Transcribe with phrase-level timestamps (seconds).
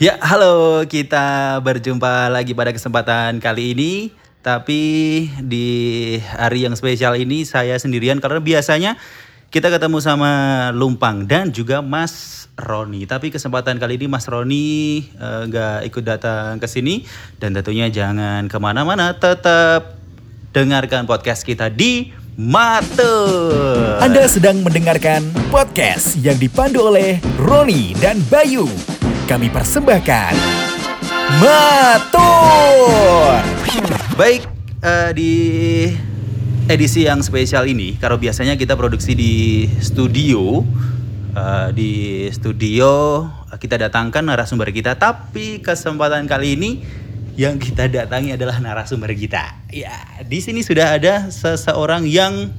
[0.00, 0.80] Ya, halo.
[0.88, 3.92] Kita berjumpa lagi pada kesempatan kali ini.
[4.40, 4.80] Tapi
[5.44, 5.68] di
[6.16, 8.96] hari yang spesial ini saya sendirian karena biasanya
[9.52, 10.32] kita ketemu sama
[10.72, 13.04] Lumpang dan juga Mas Roni.
[13.04, 17.04] Tapi kesempatan kali ini Mas Roni eh, nggak ikut datang ke sini
[17.36, 19.12] dan tentunya jangan ke mana-mana.
[19.20, 20.00] Tetap
[20.56, 22.08] dengarkan podcast kita di
[22.40, 23.20] Mate.
[24.00, 28.64] Anda sedang mendengarkan podcast yang dipandu oleh Roni dan Bayu.
[29.30, 30.34] Kami persembahkan
[31.38, 33.38] Matur.
[34.18, 34.42] Baik,
[34.82, 35.32] eh, di
[36.66, 40.66] edisi yang spesial ini, kalau biasanya kita produksi di studio,
[41.30, 41.92] eh, di
[42.34, 43.22] studio
[43.54, 46.82] eh, kita datangkan narasumber kita, tapi kesempatan kali ini
[47.38, 49.62] yang kita datangi adalah narasumber kita.
[49.70, 49.94] Ya,
[50.26, 52.50] di sini sudah ada seseorang yang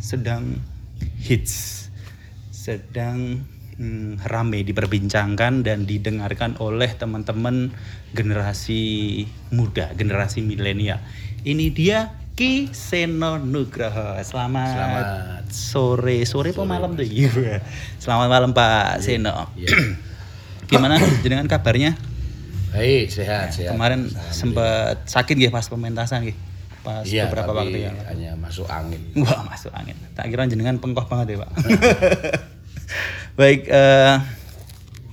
[0.00, 0.56] sedang
[1.20, 1.92] hits,
[2.48, 3.44] sedang
[3.76, 7.72] hmm, ramai diperbincangkan dan didengarkan oleh teman-teman
[8.12, 11.00] generasi muda, generasi milenial.
[11.46, 14.20] Ini dia Ki Seno Nugroho.
[14.20, 15.04] Selamat, Selamat.
[15.48, 17.06] sore, sore apa malam tuh?
[17.06, 17.64] Iya.
[17.96, 19.52] Selamat malam Pak Seno.
[19.56, 19.72] Iya.
[20.70, 21.96] Gimana jenengan kabarnya?
[22.76, 23.72] Baik, sehat, sehat.
[23.72, 26.40] Kemarin sempat sakit ya pas pementasan gitu.
[26.84, 29.00] Pas Iya, beberapa tapi waktu yang hanya masuk angin.
[29.16, 29.96] Wah masuk angin.
[30.12, 31.50] Tak kira jenengan pengkoh banget ya pak.
[33.36, 34.16] Baik, eh,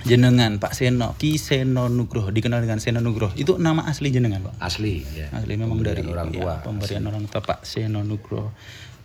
[0.02, 3.36] jenengan Pak Seno, Ki Seno Nugroho, dikenal dengan Seno Nugroho.
[3.36, 4.54] Itu nama asli jenengan Pak?
[4.58, 5.28] Asli, ya.
[5.30, 6.54] Asli memang Pemberian dari orang ya, tua.
[6.64, 8.48] pemberian orang tua Pak Seno Nugroho.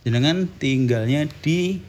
[0.01, 1.83] Jenengan tinggalnya di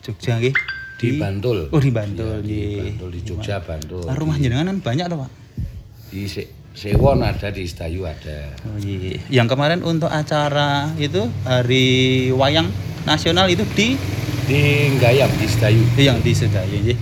[0.00, 0.56] Jogja nggih?
[0.96, 1.68] Di Bantul.
[1.68, 4.08] Oh di Bantul, Iya, di di, Bantul, di Jogja, Bantul.
[4.08, 5.30] Ah, rumah jenengan kan banyak tuh Pak?
[6.08, 8.52] Di Se- Sewon ada, di Sedayu ada.
[8.64, 9.20] Oh, iya.
[9.28, 11.84] Yang kemarin untuk acara itu hari
[12.32, 12.68] wayang
[13.04, 13.96] nasional itu di
[14.46, 15.82] Di Gayam, di Sedayu.
[15.98, 16.94] yang di Sedayu ya.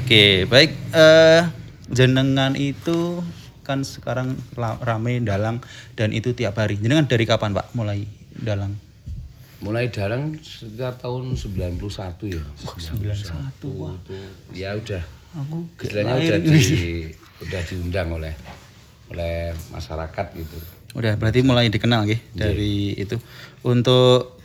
[0.00, 1.44] Oke, baik eh
[1.92, 3.20] jenengan itu
[3.60, 5.60] kan sekarang rame dalang
[6.00, 6.80] dan itu tiap hari.
[6.80, 8.72] Jenengan dari kapan, Pak, mulai dalang?
[9.60, 11.76] Mulai dalang sekitar tahun 91
[12.24, 12.40] ya.
[12.56, 13.92] 91, wah.
[13.92, 14.16] Itu
[14.56, 15.04] ya udah.
[15.44, 16.56] Aku Istilahnya udah di
[17.44, 18.32] udah diundang oleh
[19.12, 20.56] oleh masyarakat gitu.
[20.96, 23.20] Udah berarti mulai dikenal nggih dari itu.
[23.60, 24.37] Untuk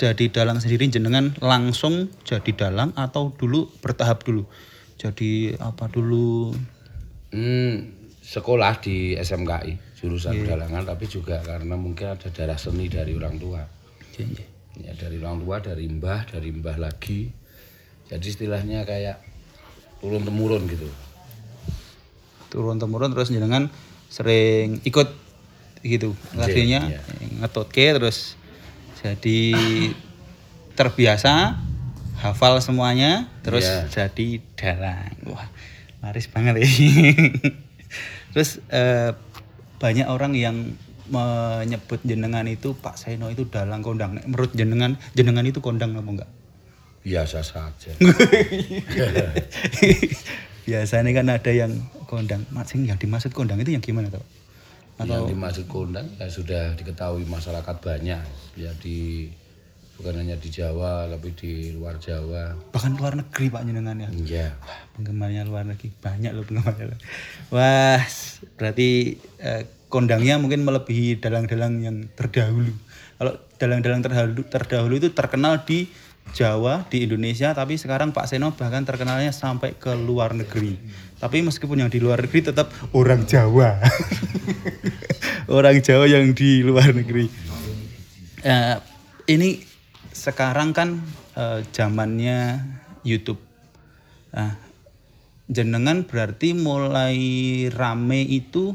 [0.00, 4.48] jadi dalang sendiri jenengan langsung jadi dalang atau dulu bertahap dulu?
[4.96, 6.56] Jadi apa dulu?
[7.36, 7.92] Hmm,
[8.24, 10.56] sekolah di SMKI jurusan Iya.
[10.56, 13.60] dalangan tapi juga karena mungkin ada darah seni dari orang tua.
[14.16, 14.46] Iya, iya.
[14.80, 17.28] Ya dari orang tua, dari mbah, dari mbah lagi.
[18.08, 19.20] Jadi istilahnya kayak
[20.00, 20.88] turun temurun gitu.
[22.50, 23.70] turun temurun terus jenengan
[24.10, 25.06] sering ikut
[25.86, 27.00] gitu akhirnya iya.
[27.38, 28.34] ngetutke terus
[29.00, 29.40] jadi
[30.76, 31.56] terbiasa
[32.20, 33.88] hafal semuanya terus Iya.
[33.88, 35.16] jadi dalang.
[35.32, 35.48] Wah
[36.00, 36.68] laris banget ya.
[38.32, 39.12] Terus eh,
[39.80, 40.76] banyak orang yang
[41.10, 44.16] menyebut jenengan itu Pak Seno itu dalang kondang.
[44.24, 46.30] Menurut jenengan jenengan itu kondang apa enggak?
[47.02, 47.92] Biasa saja.
[50.68, 51.72] biasanya kan ada yang
[52.06, 52.46] kondang.
[52.54, 54.22] Mas, yang dimaksud kondang itu yang gimana tuh
[55.06, 58.20] Yang dimaksud kondang ya sudah diketahui masyarakat banyak.
[58.58, 59.30] Ya di
[60.00, 62.56] bukan hanya di Jawa tapi di luar Jawa.
[62.72, 64.48] bahkan luar negeri pak jenengan ya Iya.
[64.56, 66.96] wah penggemarnya luar negeri banyak loh penggemarnya
[67.52, 68.00] wah
[68.56, 72.72] berarti eh, kondangnya mungkin melebihi dalang-dalang yang terdahulu
[73.20, 75.92] kalau dalang-dalang terdahulu terdahulu itu terkenal di
[76.32, 80.80] Jawa di Indonesia tapi sekarang Pak Seno bahkan terkenalnya sampai ke luar negeri
[81.20, 83.76] tapi meskipun yang di luar negeri tetap orang Jawa
[85.60, 87.50] orang Jawa yang di luar negeri
[88.40, 88.76] Eh,
[89.28, 89.60] ini
[90.16, 90.96] sekarang kan
[91.36, 92.56] eh, zamannya
[93.04, 93.40] YouTube.
[94.32, 94.56] Nah,
[95.44, 97.20] jenengan berarti mulai
[97.68, 98.72] rame itu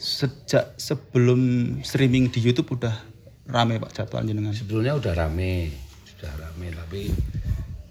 [0.00, 2.96] sejak sebelum streaming di YouTube udah
[3.46, 4.50] rame Pak jadwal jenengan.
[4.50, 5.70] Sebelumnya udah rame,
[6.10, 7.02] sudah rame tapi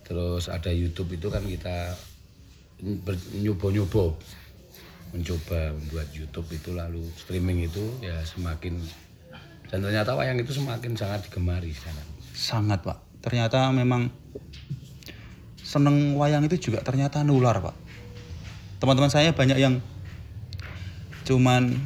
[0.03, 1.95] terus ada YouTube itu kan kita
[3.35, 4.15] nyoba-nyoba
[5.09, 8.77] mencoba membuat YouTube itu lalu streaming itu ya semakin
[9.69, 12.07] dan ternyata wayang itu semakin sangat digemari sekarang.
[12.33, 12.97] Sangat Pak.
[13.21, 14.09] Ternyata memang
[15.61, 17.75] seneng wayang itu juga ternyata nular Pak.
[18.81, 19.77] Teman-teman saya banyak yang
[21.29, 21.77] cuman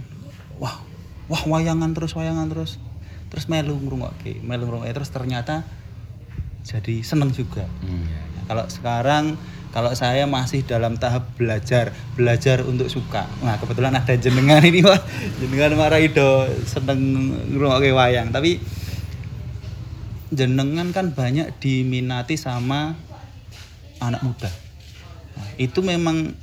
[0.55, 0.79] wah
[1.27, 2.79] wah wayangan terus wayangan terus
[3.27, 5.67] terus melu ngrungokke, melu ngrungokke terus ternyata
[6.63, 7.67] jadi seneng juga.
[7.83, 8.07] Hmm.
[8.47, 9.35] Kalau sekarang
[9.73, 13.25] kalau saya masih dalam tahap belajar, belajar untuk suka.
[13.41, 15.01] Nah, kebetulan ada jenengan ini, Pak.
[15.41, 18.61] Jenengan Maraido seneng ngrungokke wayang, tapi
[20.29, 22.93] jenengan kan banyak diminati sama
[23.97, 24.53] anak muda.
[25.33, 26.37] Nah, itu memang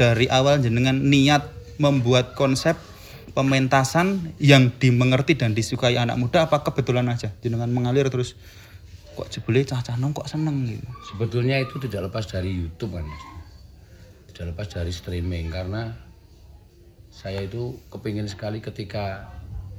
[0.00, 2.80] dari awal jenengan niat membuat konsep
[3.36, 8.32] pementasan yang dimengerti dan disukai anak muda apa kebetulan aja jenengan mengalir terus
[9.16, 10.84] kok jebule cah-cah nom kok seneng gitu.
[11.10, 13.08] Sebetulnya itu tidak lepas dari YouTube kan.
[14.28, 15.96] Tidak lepas dari streaming karena
[17.08, 19.32] saya itu kepingin sekali ketika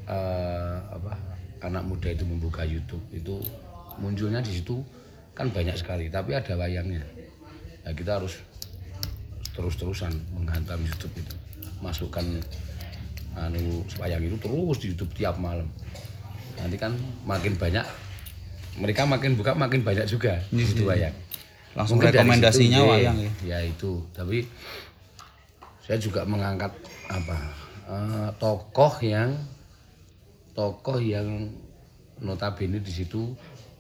[0.10, 1.14] eh, apa
[1.62, 3.38] anak muda itu membuka YouTube itu
[4.02, 4.82] munculnya di situ
[5.38, 7.06] kan banyak sekali, tapi ada wayangnya.
[7.86, 8.42] Nah, kita harus
[9.54, 11.36] terus-terusan menghantam YouTube itu,
[11.78, 12.26] masukkan
[13.38, 15.70] anu wayang itu terus di YouTube tiap malam.
[16.58, 17.86] Nanti kan makin banyak
[18.78, 21.14] mereka makin buka makin banyak juga di situ wayang.
[21.74, 23.32] Langsung Mungkin rekomendasinya situ, wayang ya.
[23.46, 24.46] Ya itu, tapi
[25.82, 26.74] saya juga mengangkat
[27.08, 27.38] apa
[27.86, 29.34] eh, tokoh yang
[30.52, 31.54] tokoh yang
[32.18, 33.30] notabene di situ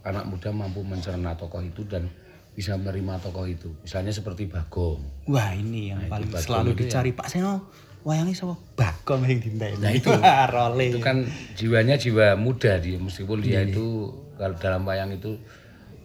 [0.05, 2.07] anak muda mampu mencerna tokoh itu dan
[2.53, 3.69] bisa menerima tokoh itu.
[3.85, 5.29] Misalnya seperti Bagong.
[5.29, 6.77] Wah, ini yang Nah, paling Bagong selalu ya.
[6.85, 7.69] dicari Pak Seno.
[8.01, 9.77] Wayangnya sama Bagong yang dintai.
[9.77, 10.09] Nah, itu.
[10.89, 15.35] Itu kan jiwanya jiwa muda dia meskipun dia Iya, itu kalau dalam wayang itu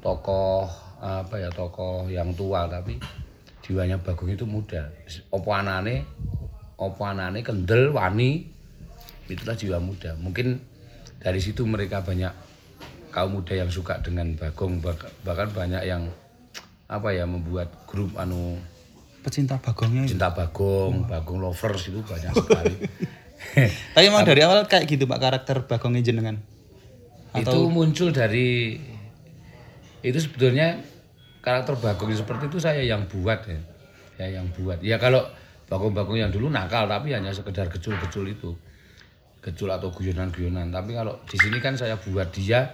[0.02, 0.67] tokoh
[0.99, 2.99] apa ya tokoh yang tua tapi
[3.62, 4.90] jiwanya Bagong itu muda.
[5.31, 6.02] Opo anane
[6.81, 8.43] opo anane kendel wani
[9.31, 10.19] itulah jiwa muda.
[10.19, 10.58] Mungkin
[11.23, 12.34] dari situ mereka banyak
[13.14, 14.82] kaum muda yang suka dengan Bagong
[15.23, 16.11] bahkan banyak yang
[16.90, 18.58] apa ya membuat grup anu
[19.23, 20.19] pecinta Bagongnya itu.
[20.19, 22.75] cinta Bagong, Bagong lovers itu banyak sekali.
[23.94, 26.43] Tapi emang dari awal kayak gitu Pak karakter Bagongnya jenengan.
[27.32, 28.76] Itu muncul dari
[30.02, 30.82] itu sebetulnya
[31.40, 33.61] karakter Bagong seperti itu saya yang buat ya.
[34.19, 34.79] Saya yang buat.
[34.84, 35.25] Ya kalau
[35.73, 38.52] Bagong-Bagong yang dulu nakal tapi hanya sekedar kecul-kecul itu.
[39.40, 40.69] Kecul atau guyonan-guyonan.
[40.69, 42.69] Tapi kalau di sini kan saya buat dia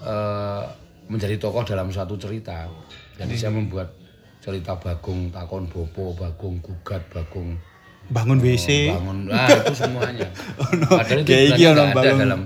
[0.00, 0.64] eh,
[1.12, 2.64] menjadi tokoh dalam satu cerita.
[3.20, 3.92] Jadi saya membuat
[4.40, 7.60] cerita Bagong takon bopo, Bagong gugat, Bagong
[8.10, 8.68] bangun WC.
[8.92, 9.18] bangun.
[9.32, 10.28] Ah itu semuanya.
[10.60, 12.20] Padahal itu Kayak sebenarnya iki orang nggak ada bangun.
[12.20, 12.40] dalam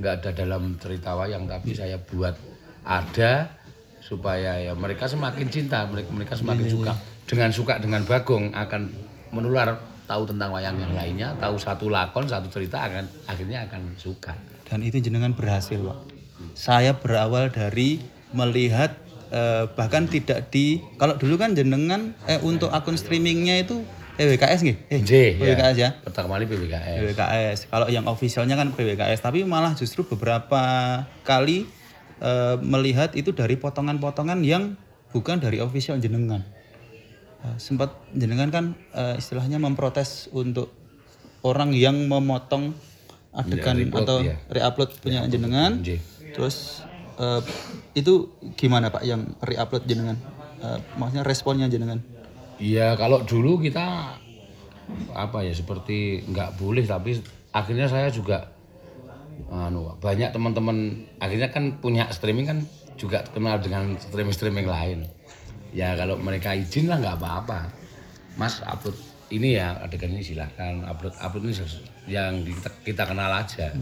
[0.00, 2.34] nggak ada dalam cerita wayang tapi saya buat
[2.82, 3.32] ada
[3.98, 6.92] supaya ya mereka semakin cinta mereka mereka semakin suka.
[7.24, 8.92] dengan suka dengan bagong akan
[9.32, 14.36] menular tahu tentang wayang yang lainnya tahu satu lakon satu cerita akan akhirnya akan suka.
[14.64, 15.98] Dan itu jenengan berhasil Pak.
[16.52, 18.92] Saya berawal dari melihat
[19.30, 23.80] eh, bahkan tidak di kalau dulu kan jenengan eh, untuk akun streamingnya itu
[24.14, 24.78] PWKS nggih?
[24.88, 25.90] Eh, J PWKS ya.
[25.98, 27.58] pertama kali PWKS PWKS.
[27.66, 30.62] Kalau yang ofisialnya kan PWKS, tapi malah justru beberapa
[31.22, 31.66] kali
[32.20, 34.78] eh, melihat itu dari potongan-potongan yang
[35.10, 36.46] bukan dari official jenengan.
[37.42, 38.64] Eh, sempat jenengan kan
[38.94, 40.70] eh, istilahnya memprotes untuk
[41.42, 42.72] orang yang memotong
[43.34, 44.38] adegan Ya, atau ya.
[44.46, 45.82] reupload punya jenengan.
[45.82, 45.98] J.
[46.30, 46.86] Terus
[47.18, 47.42] eh,
[47.98, 50.14] itu gimana Pak yang reupload jenengan?
[50.62, 51.98] Eh, maksudnya responnya jenengan?
[52.64, 54.16] Iya kalau dulu kita
[55.12, 57.20] apa ya seperti nggak boleh tapi
[57.52, 58.48] akhirnya saya juga
[59.52, 62.58] anu banyak teman-teman akhirnya kan punya streaming kan
[62.96, 65.04] juga kenal dengan streaming streaming lain.
[65.76, 67.68] Ya kalau mereka izin lah nggak apa-apa.
[68.40, 68.96] Mas upload
[69.28, 71.54] ini ya adegan ini silahkan upload upload ini
[72.08, 73.76] yang kita, kita kenal aja.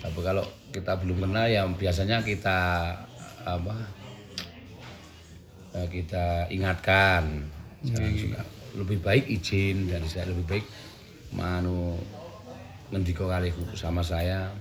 [0.00, 2.58] Tapi kalau kita belum kenal ya biasanya kita
[3.44, 3.74] apa
[5.76, 7.52] eh, kita ingatkan
[7.82, 8.40] suka
[8.74, 10.64] lebih baik izin dari saya lebih baik
[11.32, 11.96] manu
[12.88, 14.52] ngendiko kali sama saya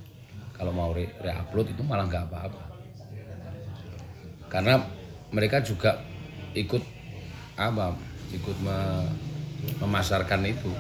[0.52, 2.64] kalau mau re, upload itu malah nggak apa-apa
[4.48, 4.82] karena
[5.30, 6.00] mereka juga
[6.54, 6.80] ikut
[7.56, 7.96] apa
[8.32, 9.12] ikut me-
[9.80, 10.72] memasarkan itu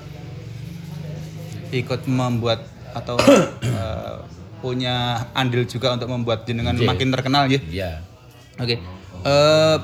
[1.72, 2.63] ikut membuat
[2.94, 3.20] atau
[3.68, 4.15] eh,
[4.60, 4.96] punya
[5.36, 6.88] andil juga untuk membuat jenengan Iya.
[6.88, 7.60] makin terkenal ya.
[7.62, 7.92] iya
[8.56, 8.80] Oke.
[9.22, 9.77] Eh,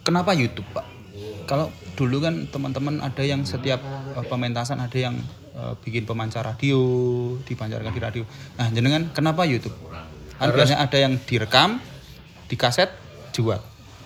[0.00, 0.86] kenapa YouTube, Pak?
[1.52, 1.68] Kalau
[2.00, 3.84] dulu kan teman-teman ada yang setiap
[4.16, 5.20] eh, pementasan ada yang
[5.52, 6.80] eh, bikin pemancar radio,
[7.44, 8.24] dipancarkan di radio.
[8.56, 9.76] Nah, jenengan kenapa YouTube?
[10.40, 11.76] Kan biasanya ada yang direkam,
[12.48, 12.88] di kaset,
[13.36, 13.60] jual.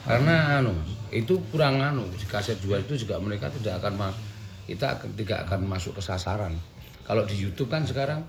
[0.06, 0.70] karena anu
[1.10, 4.14] itu kurang anu di kaset jual itu juga mereka tidak akan
[4.70, 6.54] kita tidak akan masuk ke sasaran
[7.02, 8.22] kalau di YouTube kan sekarang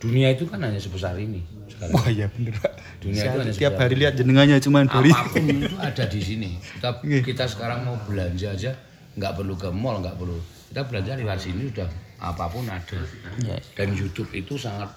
[0.00, 2.72] dunia itu kan hanya sebesar ini sekarang Wah, iya bener, Pak.
[3.04, 6.20] dunia itu hanya Tiap sebesar hari lihat jenengannya cuma dari apa pun itu ada di
[6.20, 6.50] sini.
[6.56, 6.88] Kita
[7.28, 8.72] kita sekarang mau belanja aja
[9.14, 10.40] nggak perlu ke mall nggak perlu.
[10.72, 11.88] Kita belanja lewat sini udah
[12.20, 12.98] apa pun ada.
[13.40, 13.56] Iya.
[13.76, 14.88] dan YouTube itu sangat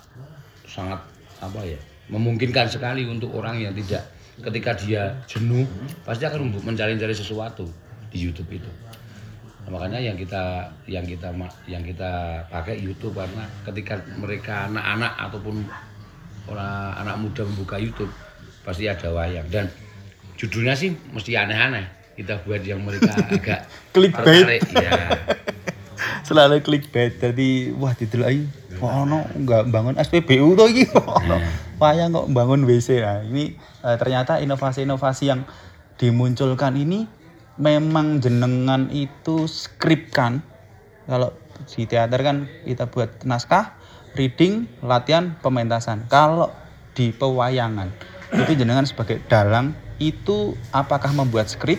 [0.67, 0.99] sangat
[1.39, 1.79] apa ya
[2.11, 4.03] memungkinkan sekali untuk orang yang tidak
[4.43, 5.63] ketika dia jenuh
[6.03, 7.69] pasti akan mencari-cari sesuatu
[8.09, 8.71] di YouTube itu
[9.63, 11.31] Nah, makanya yang kita yang kita
[11.67, 15.63] yang kita pakai YouTube karena ketika mereka anak-anak ataupun
[16.51, 18.11] orang anak muda membuka YouTube
[18.67, 19.47] pasti ada wayang.
[19.47, 19.71] Dan
[20.35, 21.87] judulnya sih mesti aneh-aneh.
[22.13, 23.65] Kita buat yang mereka agak
[23.95, 24.61] Clickbait.
[24.61, 24.61] tertarik.
[24.75, 24.91] ya
[26.27, 27.15] selalu clickbait.
[27.19, 28.45] Jadi wah didelok iki.
[28.83, 30.91] Wah ono nggak bangun SPBU to iki?
[30.91, 31.39] Ono
[31.83, 35.43] wayang kok bangun WC nah ini eh, ternyata inovasi-inovasi yang
[35.99, 37.03] dimunculkan ini
[37.57, 40.41] memang jenengan itu skripkan.
[41.05, 41.35] Kalau
[41.69, 43.75] di teater kan kita buat naskah
[44.15, 46.07] reading latihan pementasan.
[46.07, 46.49] Kalau
[46.93, 47.89] di pewayangan
[48.33, 51.77] itu jenengan sebagai dalang itu apakah membuat skrip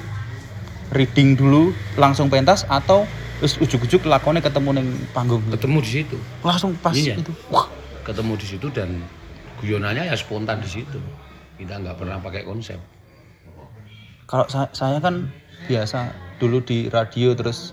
[0.95, 3.07] reading dulu langsung pentas atau
[3.43, 5.43] terus ujuk-ujuk lakonnya ketemu neng panggung?
[5.51, 6.17] Ketemu di situ.
[6.41, 7.19] Langsung pas Iya.
[7.19, 7.33] itu.
[7.51, 7.67] Wah
[8.07, 9.03] ketemu di situ dan
[9.59, 11.01] guyonannya ya spontan di situ.
[11.59, 12.79] Kita nggak pernah pakai konsep.
[14.25, 15.31] Kalau sa- saya kan
[15.67, 16.13] biasa.
[16.39, 17.73] Dulu di radio terus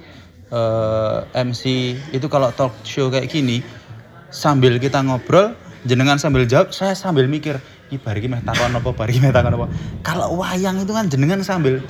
[0.51, 3.60] eh, MC itu kalau talk show kayak gini
[4.31, 7.57] sambil kita ngobrol jenengan sambil jawab saya sambil mikir
[7.91, 9.67] ini bari meh takon apa bari meh takon apa?
[10.05, 11.83] Kalau wayang itu kan jenengan sambil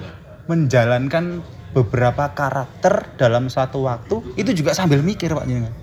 [0.50, 5.74] menjalankan beberapa karakter dalam satu waktu itu juga sambil mikir Pak jenengan.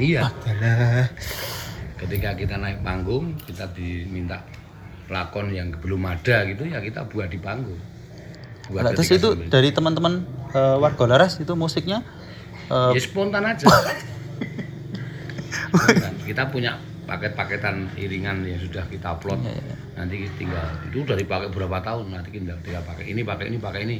[0.00, 0.28] Iya.
[0.28, 1.06] Alah.
[2.02, 4.42] ketika kita naik panggung kita diminta
[5.06, 7.78] lakon yang belum ada gitu ya kita buat di panggung
[8.70, 10.22] Lah, terus itu sambil- dari teman-teman
[10.54, 12.06] eh, warga laras itu musiknya
[12.70, 13.66] eh, ya spontan aja.
[15.52, 16.12] Spontan.
[16.22, 19.42] kita punya paket-paketan iringan yang sudah kita upload.
[19.42, 23.58] Iya, nanti tinggal itu udah dipakai berapa tahun nanti tinggal tinggal pakai ini pakai ini
[23.58, 23.98] pakai ini.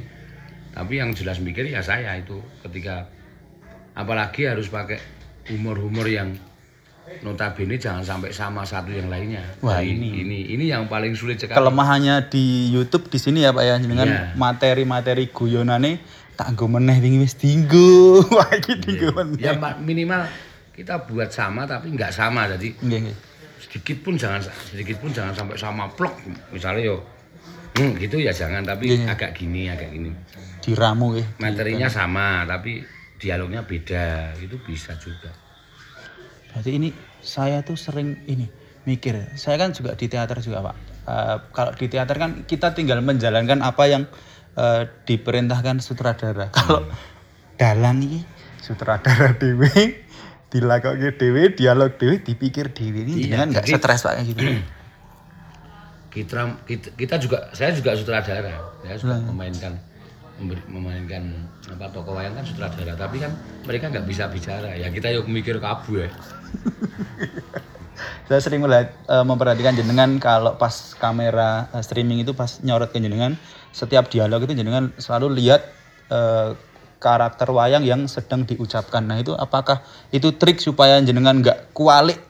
[0.72, 3.04] Tapi yang jelas mikir ya saya itu ketika
[3.92, 4.96] apalagi harus pakai
[5.52, 6.32] humor-humor yang
[7.20, 10.08] notabene jangan sampai sama satu yang lainnya Wah, Jadi ini.
[10.22, 14.06] ini ini yang paling sulit sekali kelemahannya di YouTube di sini ya Pak ya dengan
[14.06, 14.22] Iya.
[14.34, 15.98] materi-materi guyonane
[16.32, 18.22] tak nggo meneh wingi wis dinggo.
[18.34, 19.38] Wah iki dinggo meneh.
[19.38, 20.24] ya ma- minimal
[20.72, 23.16] kita buat sama tapi nggak sama jadi Nggih nggih.
[23.60, 26.16] sedikit pun jangan sedikit pun jangan sampai sama plok
[26.48, 26.96] misalnya yo
[27.76, 29.12] hmm, gitu ya jangan tapi Iya, iya.
[29.12, 30.10] agak gini agak gini
[30.60, 31.26] Diramu nggih.
[31.38, 32.80] materinya sama tapi
[33.16, 35.30] dialognya beda itu bisa juga
[36.52, 38.46] Berarti ini saya tuh sering ini
[38.82, 39.34] mikir.
[39.34, 40.76] Saya kan juga di teater juga Pak.
[41.02, 44.04] Eh, kalau di teater kan kita tinggal menjalankan apa yang
[44.54, 46.50] eh, diperintahkan sutradara.
[46.50, 46.86] Kalau
[47.54, 48.20] dalang ini
[48.58, 49.70] sutradara dewe
[50.48, 54.44] dilakoke dewe dialog dewe dipikir dewe ini Iya, jangan nggak stres Pak kayak gitu.
[56.12, 58.52] kita, kita kita juga saya juga sutradara
[58.84, 59.72] saya suka memainkan
[60.36, 61.24] memberi- memainkan
[61.72, 63.32] apa tokoh wayang kan sutradara tapi kan
[63.64, 66.08] mereka nggak bisa bicara ya kita yuk mikir kabu ya
[68.28, 72.98] saya sering melihat eh, memperhatikan jenengan kalau pas kamera eh, streaming itu pas nyorot ke
[73.02, 73.36] jenengan
[73.72, 75.68] setiap dialog itu jenengan selalu lihat
[76.08, 76.56] eh,
[77.02, 79.02] karakter wayang yang sedang diucapkan.
[79.02, 79.82] Nah itu apakah
[80.14, 82.22] itu trik supaya jenengan nggak kualik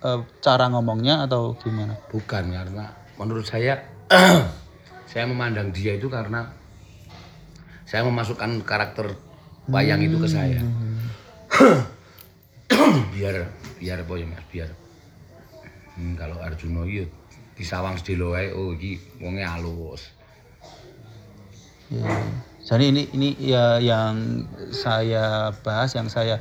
[0.00, 1.98] eh, cara ngomongnya atau gimana?
[2.08, 3.84] Bukan karena menurut saya
[5.10, 6.54] saya memandang dia itu karena
[7.84, 9.18] saya memasukkan karakter
[9.66, 10.62] wayang itu ke saya.
[13.12, 14.70] Biar biar apa ya mas biar.
[15.96, 17.08] Hmm, kalau Arjuna itu
[17.60, 20.16] di sawang wae oh iki wonge alus
[21.90, 22.06] Ya.
[22.62, 26.38] Jadi ini ini ya yang saya bahas yang saya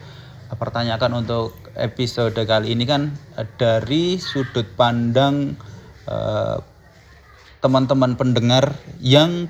[0.62, 3.18] pertanyakan untuk episode kali ini kan
[3.58, 5.58] dari sudut pandang
[6.06, 6.58] eh,
[7.66, 9.50] teman-teman pendengar yang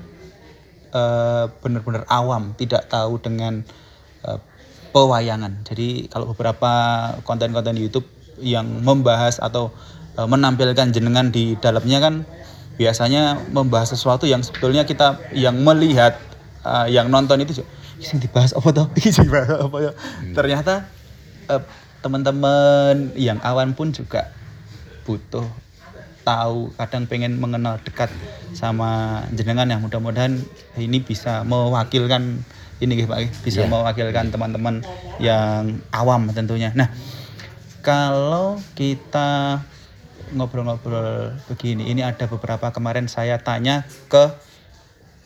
[0.96, 3.60] eh, benar-benar awam tidak tahu dengan
[4.90, 5.62] pewayangan.
[5.66, 6.70] Jadi kalau beberapa
[7.22, 8.06] konten-konten YouTube
[8.40, 9.70] yang membahas atau
[10.18, 12.14] eh, menampilkan jenengan di dalamnya kan
[12.80, 16.16] biasanya membahas sesuatu yang sebetulnya kita yang melihat
[16.64, 17.60] eh, yang nonton itu
[18.00, 18.86] "Ini sing dibahas apa toh?
[19.14, 19.92] Sing dibahas apa ya?
[20.32, 20.88] Ternyata
[21.48, 21.62] eh,
[22.00, 24.32] teman-teman yang awan pun juga
[25.04, 25.44] butuh
[26.24, 28.12] tahu kadang pengen mengenal dekat
[28.52, 30.36] sama jenengan yang mudah-mudahan
[30.76, 32.44] ini bisa mewakilkan
[32.80, 33.68] ini Pak bisa Iya.
[33.68, 34.80] mewakilkan teman-teman
[35.18, 36.72] yang awam tentunya.
[36.72, 36.88] Nah,
[37.80, 39.60] kalau kita
[40.30, 44.32] ngobrol-ngobrol begini, ini ada beberapa kemarin saya tanya ke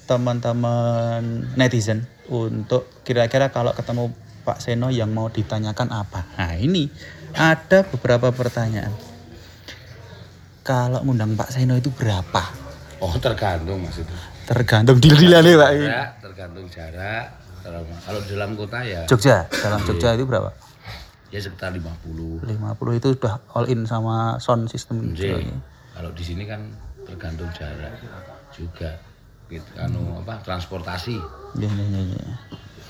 [0.05, 1.23] teman-teman
[1.55, 6.29] netizen untuk kira-kira kalau ketemu Pak Seno yang mau ditanyakan apa.
[6.37, 6.93] Nah, ini
[7.33, 8.93] ada beberapa pertanyaan.
[10.61, 12.67] Kalau ngundang Pak Seno itu berapa?
[12.97, 15.71] oh tergantung mas itu Tergantung diri-diri Pak.
[15.77, 17.27] jarak tergantung jarak
[17.65, 20.53] Kalau di dalam kota ya Jogja, dalam Jogja itu berapa?
[21.33, 22.47] ya sekitar 50 50
[22.95, 25.11] itu udah all in sama sound system.
[25.11, 25.51] Nggih.
[25.91, 26.63] Kalau di sini kan
[27.03, 27.99] tergantung jarak
[28.51, 28.95] juga.
[29.45, 31.21] Gitu, anu apa transportasi
[31.61, 32.37] Iya, iya, iya, iya.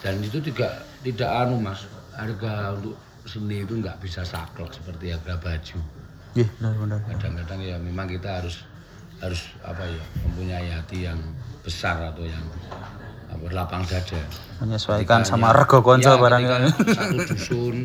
[0.07, 0.71] dan itu tidak
[1.03, 1.83] tidak anu mas
[2.15, 2.95] harga untuk
[3.27, 5.79] seni itu nggak bisa saklek seperti harga baju
[6.39, 7.03] Iya, benar-benar.
[7.11, 8.63] kadang-kadang ya memang kita harus
[9.19, 11.19] harus apa ya mempunyai hati yang
[11.67, 12.47] besar atau yang
[13.41, 14.21] berlapang dada.
[14.61, 16.57] menyesuaikan sama rego konco Ya, ketika
[16.97, 17.77] satu dusun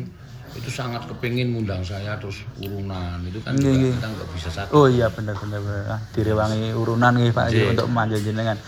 [0.50, 3.90] itu sangat kepingin ngundang saya terus urunan itu kan Iya, juga iya.
[3.94, 4.70] kita nggak bisa satu.
[4.74, 5.84] Oh iya benar benar benar.
[5.88, 8.58] Ah, direwangi urunan nih Pak Ji, untuk manja jenengan.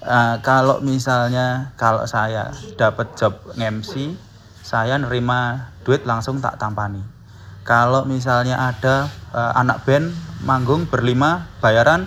[0.00, 4.16] Eh, kalau misalnya kalau saya dapat job MC,
[4.60, 7.00] saya nerima duit langsung tak tampani.
[7.64, 10.12] Kalau misalnya ada eh, anak band
[10.44, 12.04] manggung berlima bayaran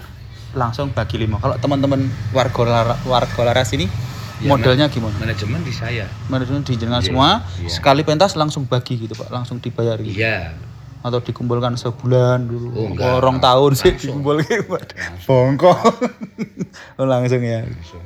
[0.54, 1.42] langsung bagi lima.
[1.42, 3.90] Kalau teman-teman warga lara, warga laras ini
[4.44, 5.16] Ya, modelnya gimana?
[5.18, 6.06] Manajemen di saya.
[6.28, 7.72] Manajemen di jenengan Iya, semua iya.
[7.72, 10.52] sekali pentas langsung bagi gitu Pak, langsung dibayari Iya.
[11.00, 13.12] atau dikumpulkan sebulan dulu Oh, enggak.
[13.18, 14.20] orang tahun sih Langsung.
[14.20, 14.60] dikumpulkan
[15.24, 15.80] bongkok
[17.00, 18.04] oh, langsung ya langsung.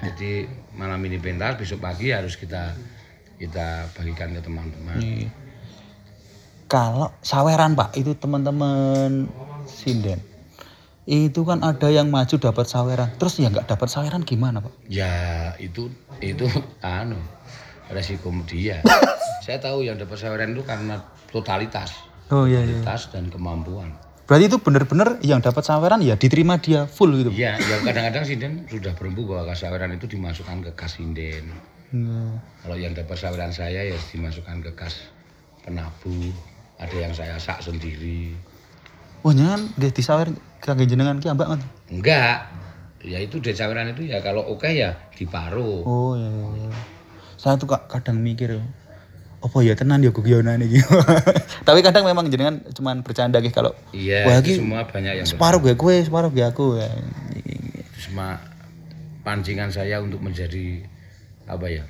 [0.00, 2.72] Jadi malam ini pentas, besok pagi harus kita
[3.36, 4.96] kita bagikan ke teman-teman.
[4.96, 5.26] Nih.
[6.66, 9.26] kalau saweran pak itu teman-teman
[9.66, 10.22] sinden
[11.04, 15.10] itu kan ada yang maju dapat saweran terus yang nggak dapat saweran gimana pak Ya
[15.56, 15.88] itu
[16.20, 16.44] itu
[16.84, 17.16] anu
[17.88, 18.84] resiko dia.
[19.44, 21.00] saya tahu yang dapat saweran itu karena
[21.32, 21.96] totalitas,
[22.28, 23.90] oh iya iya totalitas dan kemampuan.
[24.28, 28.52] berarti itu bener-bener yang dapat saweran ya diterima dia full gitu Iya, ya kadang-kadang sinden
[28.70, 31.50] sudah berempu bahwa saweran itu dimasukkan ke kas sinden.
[31.90, 32.38] Hmm.
[32.62, 35.02] Kalau yang dapat saweran saya ya dimasukkan ke kas
[35.66, 36.30] penabuh.
[36.78, 38.32] Ada yang saya sak sendiri.
[39.20, 40.30] oh jangan dia disawer
[40.60, 42.46] kagak jenengan ki ambak kan Enggak.
[43.00, 45.82] Ya itu dari saweran itu ya kalau oke ya diparuh.
[45.88, 46.70] Oh iya, iya, iya.
[47.40, 48.60] Saya tuh kak kadang mikir,
[49.40, 50.84] apa ya tenan ya guyonan iki.
[51.68, 55.64] Tapi kadang memang jenengan cuman bercanda gitu kalau Iya, Wah, iki semua banyak yang separuh
[55.64, 56.76] gue gue, separuh gue aku.
[56.76, 56.92] Ya.
[58.00, 58.36] semua
[59.24, 60.84] pancingan saya untuk menjadi
[61.48, 61.84] apa ya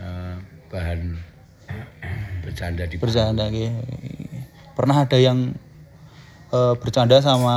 [0.00, 0.36] eh,
[0.68, 1.16] bahan
[2.44, 3.72] bercanda di Bercanda gitu.
[4.76, 5.56] Pernah ada yang
[6.52, 7.56] eh, bercanda sama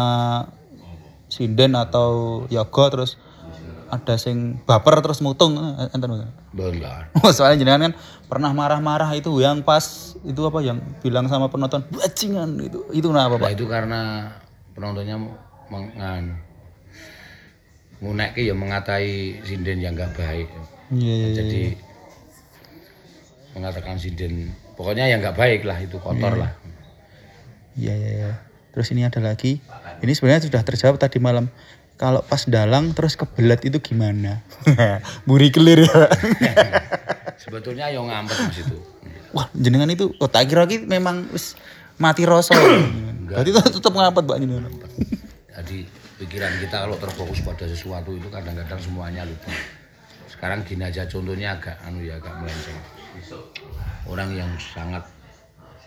[1.28, 3.20] sinden atau yoga terus
[3.86, 6.26] ada sing baper terus mutung eh, enten?
[6.52, 7.12] Benar.
[7.22, 7.94] Oh, soalnya jenengan kan
[8.26, 13.38] pernah marah-marah itu yang pas itu apa yang bilang sama penonton bajingan itu itu kenapa
[13.38, 13.50] Nah, pak?
[13.54, 14.02] itu karena
[14.74, 15.16] penontonnya
[15.70, 16.42] mengan
[18.02, 20.48] ngunek ya mengatai sinden yang enggak baik.
[20.92, 21.38] Iya iya iya.
[21.38, 21.64] Jadi
[23.56, 26.52] mengatakan sinden pokoknya yang enggak baik lah itu kotor lah.
[27.78, 28.34] Iya iya iya.
[28.76, 29.64] Terus ini ada lagi.
[30.04, 31.48] Ini sebenarnya sudah terjawab tadi malam.
[31.96, 34.44] Kalau pas dalang terus kebelet itu gimana?
[35.28, 36.12] Buri kelir ya.
[37.44, 38.76] Sebetulnya yang ngampet mas itu.
[39.32, 41.56] Wah, jenengan itu oh tak kira ki memang wis
[41.96, 42.52] mati rasa.
[43.32, 44.68] Berarti itu tetap ngapet Pak jenengan.
[45.56, 45.88] Jadi
[46.20, 49.56] pikiran kita kalau terfokus pada sesuatu itu kadang-kadang semuanya lupa.
[50.28, 52.76] Sekarang gini aja contohnya agak anu ya agak melenceng.
[54.04, 55.15] Orang yang sangat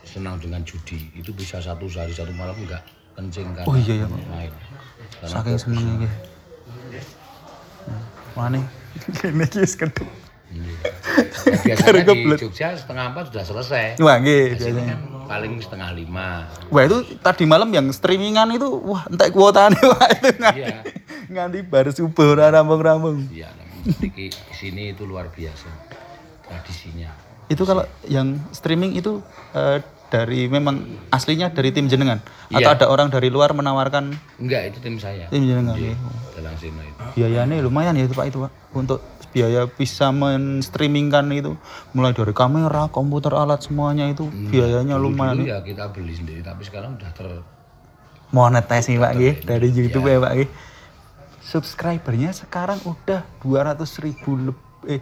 [0.09, 2.81] senang dengan judi itu bisa satu sehari satu malam enggak
[3.12, 4.07] kencing karena Oh, iya, iya.
[4.07, 4.53] main.
[5.18, 6.09] Karena Saking senengnya iki.
[8.33, 8.62] Mana?
[9.18, 10.07] Kene iki wis keduk.
[10.49, 10.73] Iya.
[11.66, 13.85] biasanya di Jogja setengah empat sudah selesai.
[14.01, 14.85] Wah, biasanya.
[14.87, 16.49] kan paling setengah lima.
[16.73, 20.77] Wah itu tadi malam yang streamingan itu wah entek kuotanya wah itu nganti, Iya.
[21.29, 23.29] nganti baru subuh rambung-rambung.
[23.29, 23.51] Iya,
[23.85, 25.68] di sini itu luar biasa
[26.47, 27.11] tradisinya.
[27.51, 29.21] Itu kalau yang streaming itu
[29.53, 32.75] eh, dari memang aslinya dari tim jenengan atau Iya.
[32.75, 35.29] ada orang dari luar menawarkan Enggak, itu tim saya.
[35.29, 35.77] tim jenengan.
[36.33, 37.01] Dalang Sino itu.
[37.14, 41.53] Biayanya lumayan ya itu Pak itu Pak untuk biaya bisa men-streamingkan itu
[41.92, 45.44] mulai dari kamera, komputer, alat semuanya itu biayanya lumayan.
[45.44, 47.29] Dulu ya kita beli sendiri, tapi sekarang udah ter
[48.29, 50.51] Monetize nih Pak Nggih, dari YouTube ya Pak Nggih.
[51.40, 55.01] Subscribernya sekarang udah 200 ribu lebih eh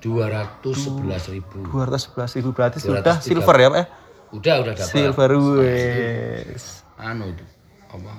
[0.00, 1.58] 211 ribu.
[1.64, 2.86] 211 ribu berarti 203.
[2.86, 3.86] sudah silver ya Pak ya?
[4.32, 4.92] Udah, udah dapat.
[4.92, 6.84] Silver wes.
[7.00, 7.44] Anu itu
[7.88, 8.12] apa?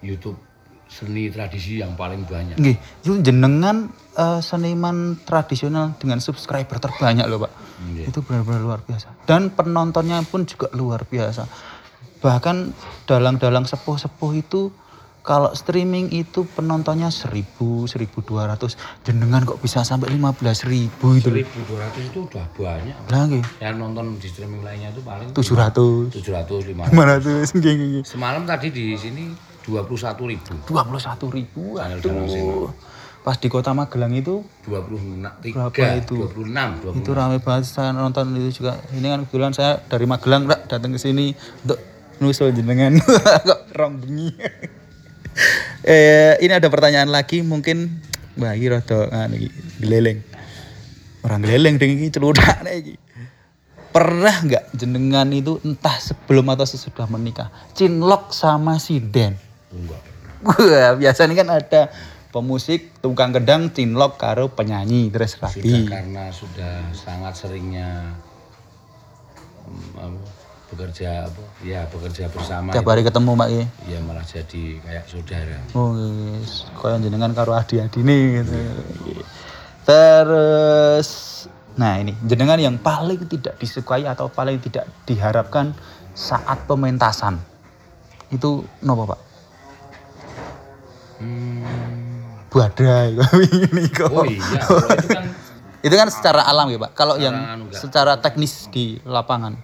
[0.00, 0.38] YouTube
[0.88, 2.56] seni tradisi yang paling banyak.
[2.56, 7.52] Nggih, itu jenengan eh, seniman tradisional dengan subscriber terbanyak loh Pak.
[7.92, 8.04] Nggih.
[8.08, 9.28] Itu benar-benar luar biasa.
[9.28, 11.44] Dan penontonnya pun juga luar biasa.
[12.18, 12.56] Bahkan
[13.04, 14.72] dalang-dalang sepuh-sepuh itu
[15.28, 19.04] kalau streaming itu penontonnya 1000, 1200.
[19.04, 20.88] Jenengan kok bisa sampai 15.000
[21.20, 21.44] itu loh.
[21.44, 22.96] 1200 itu udah banyak.
[23.12, 26.16] Lah nggih, Yang nonton di streaming lainnya itu paling 700.
[26.16, 26.96] 700 500.
[27.52, 28.04] 500 nggih nggih, nggih.
[28.08, 29.28] Semalam tadi di sini
[29.68, 30.52] 21 ribu.
[30.64, 31.76] 21 ribu.
[31.76, 32.48] Channel Dalang Sino.
[32.48, 32.72] Aduh.
[33.20, 36.24] Pas di kota Magelang itu 23, Berapa itu?
[36.24, 36.48] 26,
[36.80, 37.04] 26.
[37.04, 41.00] itu rame banget saya nonton itu juga ini kan kebetulan saya dari Magelang datang ke
[41.02, 41.76] sini untuk
[42.24, 42.96] nusul jenengan
[43.48, 44.32] kok rong bengi
[45.88, 48.04] eh ini ada pertanyaan lagi mungkin
[48.36, 49.40] wah ini rada anu
[49.80, 50.20] geleleng
[51.24, 53.00] orang geleleng ding iki celudak iki
[53.88, 60.00] pernah nggak jenengan itu entah sebelum atau sesudah menikah cinlok sama sinden Enggak.
[60.48, 61.82] Wah, biasanya kan ada
[62.30, 65.88] pemusik, tukang gedang, cinlok karo penyanyi terus sudah rabi.
[65.88, 68.16] karena sudah sangat seringnya
[70.68, 73.64] bekerja apa ya bekerja bersama Tiap hari ketemu Mbak ya.
[73.88, 76.68] ya malah jadi kayak saudara Oh, yes.
[76.76, 78.56] Kaya jenengan karo adi-adine gitu.
[79.88, 81.08] Terus
[81.78, 85.72] nah ini jenengan yang paling tidak disukai atau paling tidak diharapkan
[86.12, 87.38] saat pementasan.
[88.28, 89.20] Itu nopo, Pak?
[91.18, 93.16] hmm, Badai
[93.70, 94.10] ini kok.
[94.12, 94.60] oh iya
[95.00, 95.24] itu kan
[95.78, 96.92] Itu kan secara alam ya, Pak.
[96.92, 99.54] Kalau yang anu, secara teknis di lapangan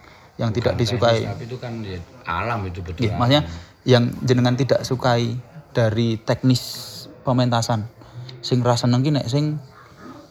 [0.40, 1.22] yang tidak disukai.
[1.38, 3.42] itu kan ya, alam itu betul Iya, maksudnya
[3.86, 5.38] yang jenengan tidak sukai
[5.70, 6.62] dari teknis
[7.22, 7.86] pementasan.
[8.42, 9.62] Sing rasa seneng nek sing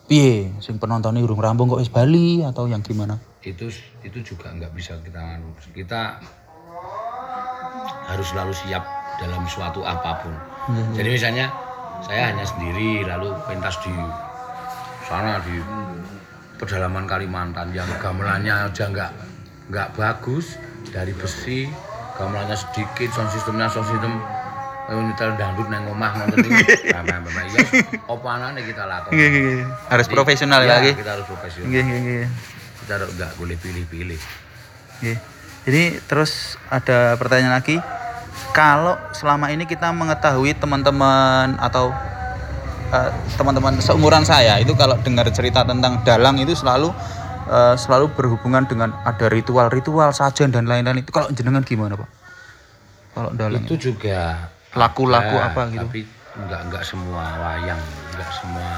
[0.05, 0.51] piye?
[0.59, 3.33] Sing penontonnya urung rampung kok wis bali atau yang gimana?
[3.43, 3.67] itu
[3.99, 5.51] itu juga nggak bisa kita anu.
[5.75, 6.15] kita
[8.07, 8.83] harus selalu siap
[9.19, 10.33] dalam suatu apa pun
[10.95, 11.47] jadi misalnya
[11.99, 13.91] saya hanya sendiri lalu pentas di
[15.03, 15.59] sana di
[16.55, 19.11] pedalaman Kalimantan yang gamelannya aja nggak
[19.71, 20.59] nggak bagus
[20.91, 21.71] dari besi
[22.19, 24.19] gamelannya sedikit sound systemnya sound system
[24.91, 27.59] eh, nyetel dangdut neng omah nonton ini Bapak-bapak, ya
[28.03, 29.15] apa anane kita lakukan
[29.87, 30.91] Harus profesional ya, lagi.
[30.93, 32.25] kita harus profesional Nggih, nggih, nggih.
[32.83, 34.19] kita nggak boleh pilih-pilih
[35.03, 35.17] Nggih.
[35.63, 37.79] Jadi terus ada pertanyaan lagi.
[38.51, 41.89] Kalau selama ini kita mengetahui teman-teman atau
[42.91, 46.91] eh, teman-teman seumuran saya itu kalau dengar cerita tentang dalang itu selalu
[47.45, 52.09] eh, selalu berhubungan dengan ada ritual-ritual sajian dan lain-lain itu kalau jenengan gimana pak?
[53.13, 55.85] Kalau dalang itu juga laku-laku apa gitu?
[55.85, 56.01] tapi
[56.33, 57.77] nggak nggak semua wayang
[58.17, 58.69] nggak semua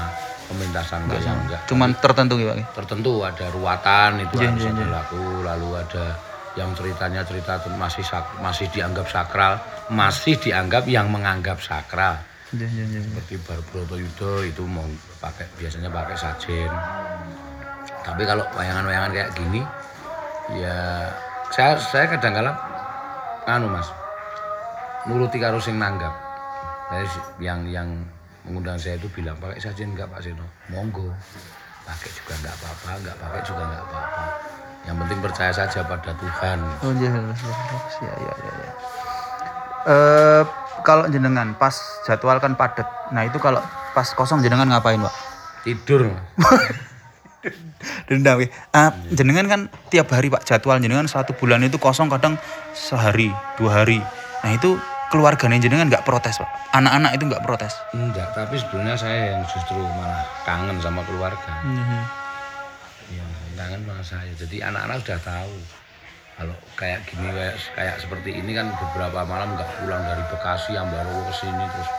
[0.44, 2.68] pementasan wayang nggak Cuman tertentu ya pak?
[2.76, 4.92] tertentu ada ruatan itu harus iya, ada iya.
[4.92, 6.06] laku lalu ada
[6.52, 9.56] yang ceritanya cerita masih sak- masih dianggap sakral
[9.88, 12.20] masih dianggap yang menganggap sakral
[12.54, 13.00] Iya, iya, iya.
[13.02, 14.86] seperti Barbroto Yudo itu mau
[15.18, 16.70] pakai biasanya pakai sajen
[18.06, 19.60] tapi kalau wayangan-wayangan kayak gini
[20.54, 21.10] ya
[21.50, 22.54] saya saya kadang-kala
[23.46, 23.88] anu mas
[25.06, 26.14] nuruti karo sing nanggap
[27.42, 27.88] yang yang
[28.46, 31.10] mengundang saya itu bilang pakai sajen enggak Pak Seno monggo
[31.82, 34.24] pakai juga enggak apa-apa enggak pakai juga enggak apa-apa
[34.86, 37.34] yang penting percaya saja pada Tuhan Oh iya, iya,
[38.06, 38.72] iya, iya, iya, iya.
[39.86, 40.42] Eh,
[40.86, 41.74] kalau jenengan pas
[42.06, 42.86] jadwal kan padat.
[43.10, 43.58] Nah itu kalau
[43.94, 45.14] pas kosong jenengan ngapain, Pak?
[45.66, 46.06] tidur.
[48.08, 48.48] Dendam ya.
[48.72, 52.38] Ah, jenengan kan tiap hari Pak jadwal jenengan satu bulan itu kosong kadang
[52.72, 54.00] sehari, dua hari.
[54.44, 54.78] Nah itu
[55.10, 56.50] keluarganya jenengan nggak protes Pak.
[56.74, 57.72] Anak-anak itu nggak protes.
[57.94, 61.52] enggak tapi sebetulnya saya yang justru malah kangen sama keluarga
[63.06, 63.22] Iya,
[63.54, 64.32] tangan sama saya.
[64.34, 65.54] Jadi anak-anak sudah tahu.
[66.36, 70.84] Kalau kayak gini kayak kayak seperti ini kan beberapa malam nggak pulang dari Bekasi yang
[70.92, 71.90] baru ke sini terus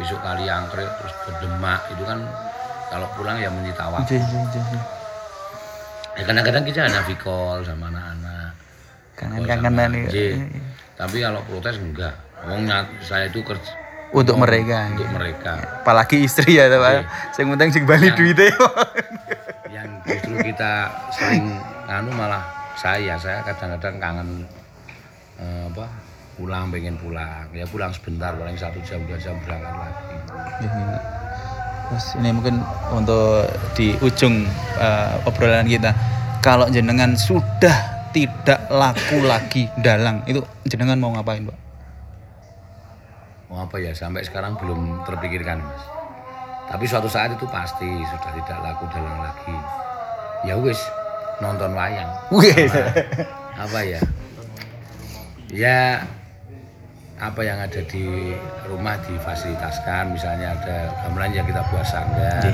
[0.00, 2.24] besok kali angkret terus ke Demak itu kan
[2.92, 4.20] kalau pulang ya menyita waktu.
[4.20, 4.82] Iya, iya, iya, iya.
[6.12, 8.52] Ya, kadang-kadang kita hanya call sama anak-anak.
[9.16, 10.04] Kangen-kangenan ya.
[10.04, 10.36] sama- Iya.
[10.92, 12.14] Tapi kalau protes enggak.
[12.42, 12.68] Wong
[13.00, 13.72] saya itu kerja
[14.12, 14.92] Untuk mereka.
[14.92, 15.56] untuk mereka.
[15.80, 17.32] Apalagi istri ya, Pak.
[17.32, 18.52] Sing penting sing bali duitnya.
[19.72, 21.48] yang justru kita sering
[21.88, 22.44] nganu malah
[22.76, 24.28] saya saya kadang-kadang kangen
[25.40, 25.88] eh, apa
[26.36, 30.16] pulang pengen pulang ya pulang sebentar paling satu jam dua jam berangkat lagi
[31.92, 33.44] Terus ini mungkin untuk
[33.76, 34.48] di ujung
[34.80, 35.92] eh, obrolan kita,
[36.40, 41.62] kalau jenengan sudah tidak laku lagi dalang, itu jenengan mau ngapain, Pak?
[43.52, 43.92] mau apa ya?
[43.92, 45.84] Sampai sekarang belum terpikirkan mas.
[46.72, 49.52] Tapi suatu saat itu pasti sudah tidak laku dalang lagi.
[50.48, 50.80] Ya wis
[51.44, 52.08] nonton wayang.
[52.32, 52.56] Wih.
[53.68, 54.00] apa ya?
[55.52, 56.08] Ya
[57.22, 58.34] apa yang ada di
[58.66, 62.50] rumah difasilitaskan misalnya ada gamelan yang kita buat sanggar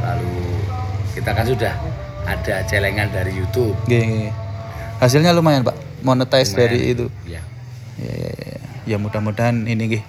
[0.00, 0.40] lalu
[1.12, 1.74] kita kan sudah
[2.24, 4.32] ada celengan dari YouTube Oke.
[4.98, 6.02] Hasilnya lumayan, Pak.
[6.02, 7.06] Monetize dari itu.
[7.22, 7.38] ya
[7.98, 8.58] Ya, ya, ya.
[8.94, 10.04] ya mudah-mudahan ini nggih.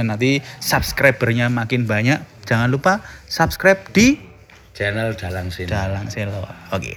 [0.00, 2.24] nanti subscribernya makin banyak.
[2.48, 4.16] Jangan lupa subscribe di
[4.72, 6.44] channel Dalang Sini Dalang Selo.
[6.72, 6.96] Oke.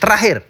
[0.00, 0.44] Terakhir,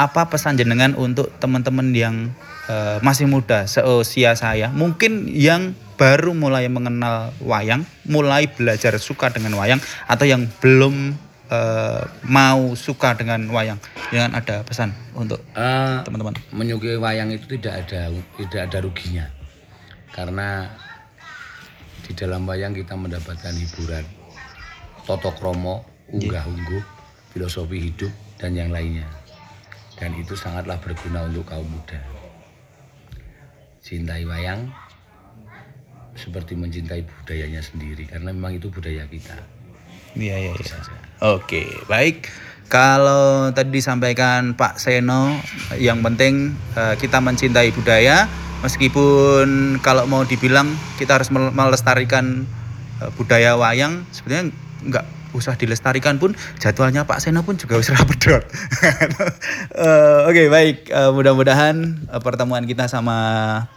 [0.00, 2.32] apa pesan jenengan untuk teman-teman yang
[2.70, 9.58] eh, masih muda seusia saya, mungkin yang baru mulai mengenal wayang, mulai belajar suka dengan
[9.58, 11.18] wayang, atau yang belum
[11.50, 13.82] eh, mau suka dengan wayang,
[14.14, 16.38] jangan ada pesan untuk Eh, teman-teman.
[16.54, 19.26] menyukai wayang itu tidak ada tidak ada ruginya.
[20.10, 20.66] Karena
[22.06, 24.02] di dalam wayang kita mendapatkan hiburan
[25.06, 26.82] toto kromo unggah ungguh
[27.30, 29.06] filosofi hidup dan yang lainnya.
[29.94, 32.19] Dan itu sangatlah berguna untuk kaum muda
[33.90, 34.70] cintai wayang
[36.14, 39.34] seperti mencintai budayanya sendiri karena memang itu budaya kita.
[40.14, 40.76] Iya iya iya.
[41.26, 42.30] Oke, baik.
[42.70, 45.34] Kalau tadi disampaikan Pak Seno,
[45.74, 48.30] yang penting eh, kita mencintai budaya,
[48.62, 52.46] meskipun kalau mau dibilang kita harus mel- melestarikan
[53.02, 54.54] eh, budaya wayang, sebenarnya
[54.86, 58.42] nggak usah dilestarikan pun jadwalnya Pak Seno pun juga usah pedot.
[59.70, 61.76] Eh, Oke baik, Eh, mudah-mudahan
[62.10, 63.16] eh, pertemuan kita sama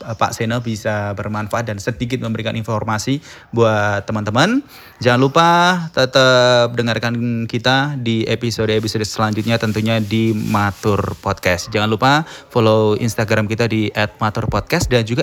[0.02, 3.22] eh, Pak Seno bisa bermanfaat dan sedikit memberikan informasi
[3.54, 4.66] buat teman-teman.
[4.98, 5.50] Jangan lupa
[5.94, 11.70] tetap dengarkan kita di episode-episode selanjutnya tentunya di Matur Podcast.
[11.70, 15.22] Jangan lupa follow Instagram kita di @maturpodcast dan juga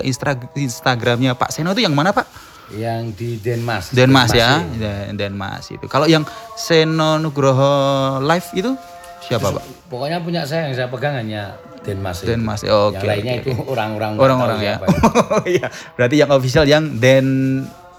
[0.55, 2.51] Instagramnya Pak Seno itu yang mana Pak?
[2.71, 3.91] Yang di Denmas.
[3.91, 4.63] Denmas ya.
[4.63, 5.85] Dan- Denmas itu.
[5.85, 6.23] Kalau yang
[6.55, 7.71] Seno Nugroho
[8.21, 8.71] Live itu
[9.21, 9.63] siapa Pak?
[9.87, 12.21] Pokoknya punya saya yang saya pegang hanya Denmas.
[12.21, 12.31] itu.
[12.31, 14.75] Denmas, oke, Yang lainnya itu orang-orang Orang-orang ya.
[15.35, 17.27] Oh iya, berarti yang official yang Den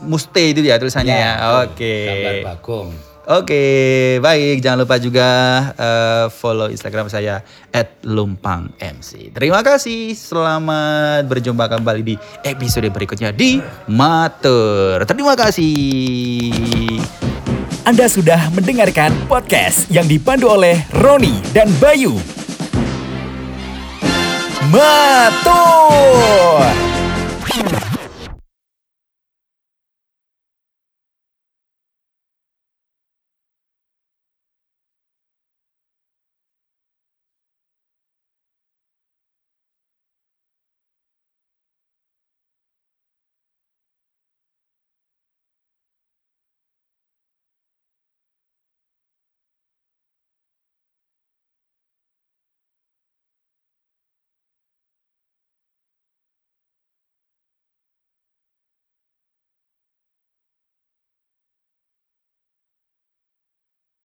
[0.03, 1.33] Muste itu ya tulisannya ya.
[1.63, 1.95] Oke.
[2.07, 3.12] Gambar Bagong.
[3.23, 4.67] Oke, baik.
[4.67, 5.29] Jangan lupa juga
[5.79, 7.39] eh, follow Instagram saya
[8.03, 9.31] @lumpangmc.
[9.31, 10.19] Terima kasih.
[10.19, 15.07] Selamat berjumpa kembali di episode berikutnya di Matur.
[15.07, 16.51] Terima kasih.
[17.87, 22.19] Anda sudah mendengarkan podcast yang dipandu oleh Roni dan Bayu.
[24.71, 26.92] Matur.